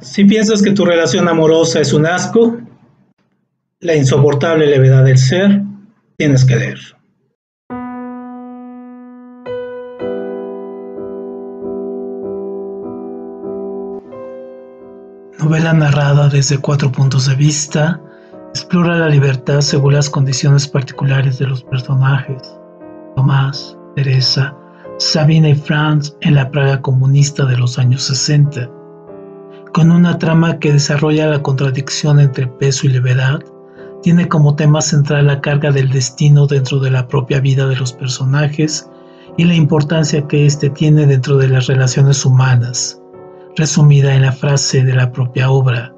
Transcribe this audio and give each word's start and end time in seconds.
Si 0.00 0.24
piensas 0.24 0.62
que 0.62 0.72
tu 0.72 0.84
relación 0.84 1.26
amorosa 1.26 1.80
es 1.80 1.92
un 1.92 2.06
asco, 2.06 2.58
la 3.80 3.94
insoportable 3.94 4.66
levedad 4.66 5.04
del 5.04 5.16
ser, 5.16 5.62
tienes 6.18 6.44
que 6.44 6.56
leer. 6.56 6.78
Novela 15.38 15.72
narrada 15.72 16.28
desde 16.28 16.58
cuatro 16.58 16.92
puntos 16.92 17.26
de 17.26 17.34
vista, 17.34 18.00
explora 18.50 18.98
la 18.98 19.08
libertad 19.08 19.60
según 19.60 19.94
las 19.94 20.10
condiciones 20.10 20.68
particulares 20.68 21.38
de 21.38 21.46
los 21.46 21.62
personajes. 21.64 22.42
Tomás, 23.14 23.78
Teresa, 23.94 24.54
Sabina 24.98 25.48
y 25.48 25.54
Franz 25.54 26.14
en 26.20 26.34
la 26.34 26.50
Praga 26.50 26.82
comunista 26.82 27.46
de 27.46 27.56
los 27.56 27.78
años 27.78 28.02
60 28.02 28.75
con 29.76 29.90
una 29.90 30.18
trama 30.18 30.58
que 30.58 30.72
desarrolla 30.72 31.26
la 31.26 31.42
contradicción 31.42 32.18
entre 32.18 32.46
peso 32.46 32.86
y 32.86 32.88
levedad, 32.88 33.40
tiene 34.02 34.26
como 34.26 34.56
tema 34.56 34.80
central 34.80 35.26
la 35.26 35.42
carga 35.42 35.70
del 35.70 35.90
destino 35.90 36.46
dentro 36.46 36.78
de 36.78 36.90
la 36.90 37.06
propia 37.06 37.40
vida 37.40 37.66
de 37.66 37.76
los 37.76 37.92
personajes 37.92 38.88
y 39.36 39.44
la 39.44 39.54
importancia 39.54 40.26
que 40.26 40.46
éste 40.46 40.70
tiene 40.70 41.04
dentro 41.04 41.36
de 41.36 41.48
las 41.48 41.66
relaciones 41.66 42.24
humanas, 42.24 42.98
resumida 43.54 44.14
en 44.14 44.22
la 44.22 44.32
frase 44.32 44.82
de 44.82 44.94
la 44.94 45.12
propia 45.12 45.50
obra. 45.50 45.94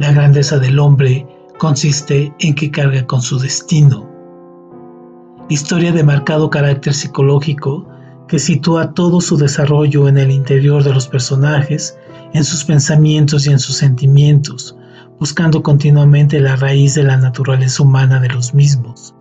La 0.00 0.10
grandeza 0.10 0.58
del 0.58 0.80
hombre 0.80 1.24
consiste 1.58 2.34
en 2.40 2.56
que 2.56 2.72
carga 2.72 3.06
con 3.06 3.22
su 3.22 3.38
destino. 3.38 4.10
Historia 5.48 5.92
de 5.92 6.02
marcado 6.02 6.50
carácter 6.50 6.92
psicológico 6.92 7.86
que 8.26 8.40
sitúa 8.40 8.94
todo 8.94 9.20
su 9.20 9.36
desarrollo 9.36 10.08
en 10.08 10.18
el 10.18 10.32
interior 10.32 10.82
de 10.82 10.92
los 10.92 11.06
personajes 11.06 11.96
en 12.34 12.44
sus 12.44 12.64
pensamientos 12.64 13.46
y 13.46 13.50
en 13.50 13.58
sus 13.58 13.76
sentimientos, 13.76 14.76
buscando 15.18 15.62
continuamente 15.62 16.40
la 16.40 16.56
raíz 16.56 16.94
de 16.94 17.04
la 17.04 17.16
naturaleza 17.16 17.82
humana 17.82 18.20
de 18.20 18.28
los 18.28 18.54
mismos. 18.54 19.14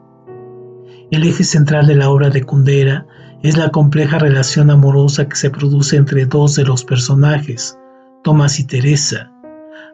El 1.12 1.24
eje 1.28 1.44
central 1.44 1.88
de 1.88 1.96
la 1.96 2.10
obra 2.10 2.30
de 2.30 2.44
Kundera 2.44 3.06
es 3.44 3.58
la 3.58 3.70
compleja 3.70 4.18
relación 4.18 4.70
amorosa 4.70 5.28
que 5.28 5.36
se 5.36 5.50
produce 5.50 5.98
entre 5.98 6.26
dos 6.26 6.56
de 6.56 6.64
los 6.64 6.86
personajes, 6.86 7.78
Tomás 8.24 8.60
y 8.60 8.64
Teresa, 8.64 9.32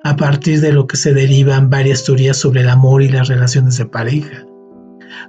a 0.03 0.15
partir 0.15 0.61
de 0.61 0.71
lo 0.71 0.85
que 0.85 0.97
se 0.97 1.13
derivan 1.13 1.69
varias 1.69 2.03
teorías 2.03 2.37
sobre 2.37 2.61
el 2.61 2.69
amor 2.69 3.01
y 3.01 3.09
las 3.09 3.29
relaciones 3.29 3.77
de 3.77 3.85
pareja. 3.85 4.45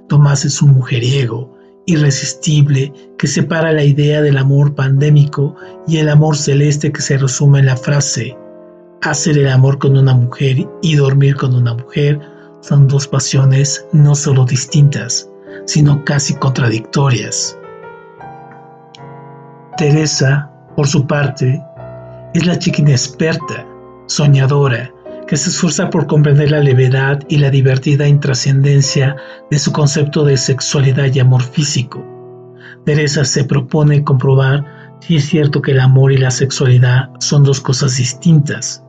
Tomás 0.07 0.45
es 0.45 0.61
un 0.61 0.71
mujeriego, 0.71 1.57
irresistible 1.89 2.93
que 3.17 3.27
separa 3.27 3.71
la 3.71 3.83
idea 3.83 4.21
del 4.21 4.37
amor 4.37 4.75
pandémico 4.75 5.55
y 5.87 5.97
el 5.97 6.09
amor 6.09 6.37
celeste 6.37 6.91
que 6.91 7.01
se 7.01 7.17
resume 7.17 7.59
en 7.59 7.65
la 7.65 7.77
frase 7.77 8.37
hacer 9.01 9.37
el 9.37 9.47
amor 9.49 9.79
con 9.79 9.97
una 9.97 10.13
mujer 10.13 10.67
y 10.81 10.95
dormir 10.95 11.35
con 11.35 11.55
una 11.55 11.73
mujer 11.73 12.19
son 12.61 12.87
dos 12.87 13.07
pasiones 13.07 13.85
no 13.93 14.15
solo 14.15 14.45
distintas, 14.45 15.29
sino 15.65 16.03
casi 16.03 16.33
contradictorias. 16.35 17.57
Teresa, 19.77 20.51
por 20.75 20.87
su 20.87 21.07
parte, 21.07 21.63
es 22.33 22.45
la 22.45 22.59
chica 22.59 22.81
inexperta, 22.81 23.65
soñadora, 24.07 24.91
que 25.29 25.37
se 25.37 25.51
esfuerza 25.51 25.91
por 25.91 26.07
comprender 26.07 26.49
la 26.49 26.59
levedad 26.59 27.21
y 27.29 27.37
la 27.37 27.51
divertida 27.51 28.07
intrascendencia 28.07 29.15
de 29.51 29.59
su 29.59 29.71
concepto 29.71 30.25
de 30.25 30.35
sexualidad 30.35 31.13
y 31.13 31.19
amor 31.19 31.43
físico. 31.43 32.03
Teresa 32.83 33.23
se 33.23 33.43
propone 33.43 34.03
comprobar 34.03 34.97
si 35.01 35.17
es 35.17 35.25
cierto 35.25 35.61
que 35.61 35.73
el 35.73 35.81
amor 35.81 36.11
y 36.11 36.17
la 36.17 36.31
sexualidad 36.31 37.11
son 37.19 37.43
dos 37.43 37.61
cosas 37.61 37.97
distintas, 37.97 38.83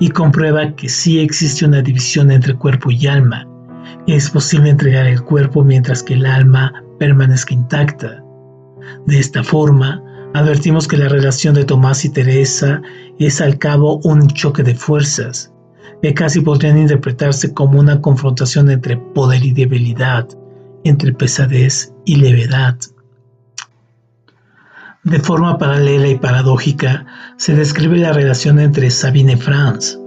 y 0.00 0.08
comprueba 0.08 0.74
que 0.74 0.88
sí 0.88 1.20
existe 1.20 1.66
una 1.66 1.82
división 1.82 2.30
entre 2.30 2.54
cuerpo 2.54 2.90
y 2.90 3.06
alma, 3.06 3.46
es 4.06 4.30
posible 4.30 4.70
entregar 4.70 5.06
el 5.06 5.22
cuerpo 5.22 5.62
mientras 5.64 6.02
que 6.02 6.14
el 6.14 6.24
alma 6.24 6.82
permanezca 6.98 7.52
intacta. 7.52 8.24
De 9.06 9.18
esta 9.18 9.44
forma, 9.44 10.02
advertimos 10.32 10.88
que 10.88 10.96
la 10.96 11.10
relación 11.10 11.54
de 11.54 11.66
Tomás 11.66 12.06
y 12.06 12.08
Teresa 12.08 12.80
es 13.18 13.42
al 13.42 13.58
cabo 13.58 14.00
un 14.04 14.28
choque 14.28 14.62
de 14.62 14.74
fuerzas, 14.74 15.52
que 16.02 16.14
casi 16.14 16.40
podrían 16.40 16.78
interpretarse 16.78 17.52
como 17.52 17.80
una 17.80 18.00
confrontación 18.00 18.70
entre 18.70 18.96
poder 18.96 19.44
y 19.44 19.52
debilidad, 19.52 20.28
entre 20.84 21.12
pesadez 21.12 21.92
y 22.04 22.16
levedad. 22.16 22.76
De 25.04 25.18
forma 25.20 25.58
paralela 25.58 26.08
y 26.08 26.18
paradójica, 26.18 27.06
se 27.36 27.54
describe 27.54 27.98
la 27.98 28.12
relación 28.12 28.58
entre 28.58 28.90
Sabine 28.90 29.36
Franz. 29.36 29.98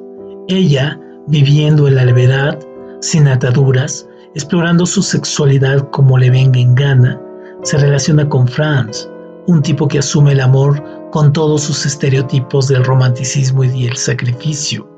Ella, 0.48 1.00
viviendo 1.28 1.88
en 1.88 1.96
la 1.96 2.06
levedad, 2.06 2.60
sin 3.02 3.28
ataduras, 3.28 4.08
explorando 4.36 4.86
su 4.86 5.02
sexualidad 5.02 5.90
como 5.92 6.18
le 6.18 6.30
venga 6.30 6.60
en 6.60 6.76
gana, 6.76 7.20
se 7.64 7.78
relaciona 7.78 8.28
con 8.28 8.48
Franz, 8.48 9.10
un 9.48 9.62
tipo 9.62 9.88
que 9.88 10.00
asume 10.00 10.34
el 10.34 10.40
amor 10.40 10.84
con 11.12 11.34
todos 11.34 11.62
sus 11.64 11.86
estereotipos 11.86 12.68
del 12.68 12.84
romanticismo 12.84 13.64
y 13.64 13.88
el 13.88 13.98
sacrificio. 13.98 14.91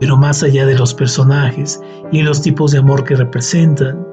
Pero 0.00 0.16
más 0.16 0.42
allá 0.42 0.66
de 0.66 0.78
los 0.78 0.94
personajes 0.94 1.80
y 2.12 2.22
los 2.22 2.42
tipos 2.42 2.72
de 2.72 2.78
amor 2.78 3.04
que 3.04 3.16
representan, 3.16 4.06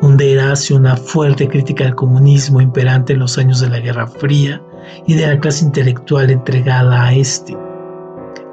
Kundera 0.00 0.52
hace 0.52 0.72
una 0.72 0.96
fuerte 0.96 1.46
crítica 1.46 1.84
al 1.84 1.94
comunismo 1.94 2.60
imperante 2.60 3.12
en 3.12 3.18
los 3.18 3.36
años 3.36 3.60
de 3.60 3.68
la 3.68 3.80
Guerra 3.80 4.06
Fría 4.06 4.60
y 5.06 5.14
de 5.14 5.26
la 5.26 5.38
clase 5.38 5.64
intelectual 5.64 6.30
entregada 6.30 7.04
a 7.04 7.14
este. 7.14 7.56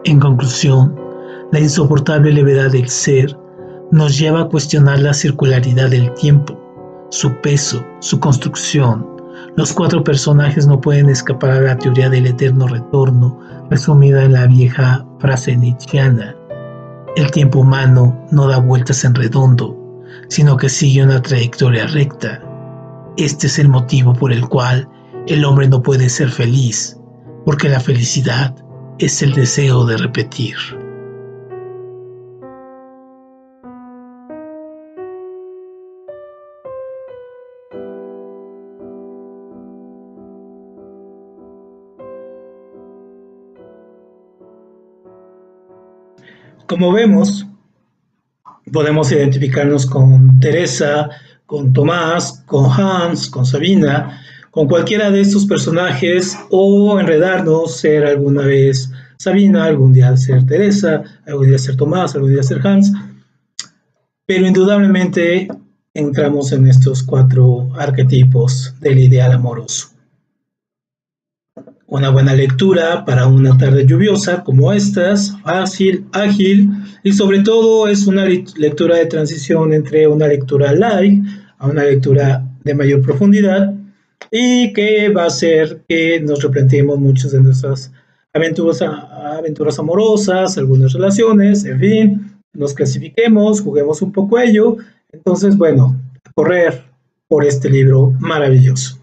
En 0.03 0.19
conclusión, 0.19 0.95
la 1.51 1.59
insoportable 1.59 2.33
levedad 2.33 2.71
del 2.71 2.89
ser 2.89 3.37
nos 3.91 4.19
lleva 4.19 4.41
a 4.41 4.49
cuestionar 4.49 4.99
la 4.99 5.13
circularidad 5.13 5.89
del 5.89 6.13
tiempo, 6.13 6.59
su 7.09 7.33
peso, 7.41 7.85
su 7.99 8.19
construcción. 8.19 9.07
Los 9.55 9.71
cuatro 9.71 10.03
personajes 10.03 10.67
no 10.67 10.81
pueden 10.81 11.09
escapar 11.09 11.51
a 11.51 11.61
la 11.61 11.77
teoría 11.77 12.09
del 12.09 12.27
eterno 12.27 12.67
retorno, 12.67 13.39
resumida 13.69 14.23
en 14.23 14.33
la 14.33 14.47
vieja 14.47 15.05
frase 15.19 15.55
nietzscheana. 15.55 16.36
El 17.17 17.31
tiempo 17.31 17.61
humano 17.61 18.15
no 18.29 18.47
da 18.47 18.59
vueltas 18.59 19.03
en 19.03 19.15
redondo, 19.15 19.75
sino 20.27 20.55
que 20.55 20.69
sigue 20.69 21.01
una 21.01 21.19
trayectoria 21.19 21.87
recta. 21.87 22.39
Este 23.17 23.47
es 23.47 23.57
el 23.57 23.69
motivo 23.69 24.13
por 24.13 24.31
el 24.31 24.47
cual 24.47 24.87
el 25.25 25.43
hombre 25.43 25.67
no 25.67 25.81
puede 25.81 26.09
ser 26.09 26.29
feliz, 26.29 26.95
porque 27.43 27.69
la 27.69 27.79
felicidad 27.79 28.53
es 28.99 29.23
el 29.23 29.33
deseo 29.33 29.83
de 29.85 29.97
repetir. 29.97 30.57
Como 46.67 46.91
vemos, 46.91 47.47
podemos 48.73 49.09
identificarnos 49.13 49.85
con 49.85 50.37
Teresa, 50.41 51.09
con 51.45 51.71
Tomás, 51.71 52.43
con 52.45 52.69
Hans, 52.69 53.29
con 53.29 53.45
Sabina, 53.45 54.21
con 54.51 54.67
cualquiera 54.67 55.09
de 55.09 55.21
estos 55.21 55.45
personajes 55.45 56.37
o 56.49 56.99
enredarnos, 56.99 57.77
ser 57.77 58.05
alguna 58.05 58.41
vez 58.41 58.91
Sabina, 59.17 59.63
algún 59.63 59.93
día 59.93 60.17
ser 60.17 60.45
Teresa, 60.45 61.03
algún 61.25 61.47
día 61.47 61.57
ser 61.57 61.77
Tomás, 61.77 62.15
algún 62.15 62.31
día 62.31 62.43
ser 62.43 62.65
Hans. 62.67 62.91
Pero 64.25 64.45
indudablemente 64.45 65.47
entramos 65.93 66.51
en 66.51 66.67
estos 66.67 67.01
cuatro 67.01 67.69
arquetipos 67.77 68.75
del 68.81 68.99
ideal 68.99 69.31
amoroso. 69.31 69.96
Una 71.89 72.09
buena 72.09 72.33
lectura 72.33 73.05
para 73.05 73.27
una 73.27 73.57
tarde 73.57 73.85
lluviosa 73.85 74.43
como 74.43 74.73
estas, 74.73 75.37
fácil, 75.41 76.05
ágil 76.11 76.69
y 77.01 77.13
sobre 77.13 77.39
todo 77.43 77.87
es 77.87 78.07
una 78.07 78.25
lectura 78.25 78.97
de 78.97 79.05
transición 79.05 79.71
entre 79.71 80.05
una 80.05 80.27
lectura 80.27 80.73
light 80.73 81.23
a 81.57 81.67
una 81.67 81.83
lectura 81.83 82.45
de 82.65 82.75
mayor 82.75 83.01
profundidad 83.01 83.73
y 84.31 84.73
que 84.73 85.07
va 85.07 85.23
a 85.23 85.27
hacer 85.27 85.81
que 85.87 86.19
nos 86.19 86.43
replanteemos 86.43 86.99
muchas 86.99 87.31
de 87.31 87.39
nuestras 87.39 87.89
aventuras, 88.33 88.81
aventuras 88.81 89.79
amorosas, 89.79 90.57
algunas 90.57 90.91
relaciones, 90.91 91.63
en 91.63 91.79
fin, 91.79 92.31
nos 92.51 92.73
clasifiquemos, 92.73 93.61
juguemos 93.61 94.01
un 94.01 94.11
poco 94.11 94.37
ello. 94.39 94.75
Entonces, 95.13 95.55
bueno, 95.55 95.95
correr 96.35 96.83
por 97.29 97.45
este 97.45 97.69
libro 97.69 98.13
maravilloso. 98.19 98.96